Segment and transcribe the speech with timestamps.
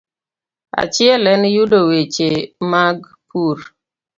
[0.81, 2.29] Achiel en yudo weche
[2.71, 3.57] mag pur.